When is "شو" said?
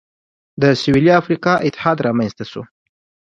2.51-2.61